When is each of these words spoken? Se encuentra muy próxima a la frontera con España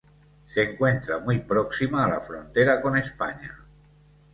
Se 0.47 0.63
encuentra 0.63 1.19
muy 1.19 1.41
próxima 1.41 2.03
a 2.03 2.09
la 2.09 2.21
frontera 2.21 2.81
con 2.81 2.97
España 2.97 3.63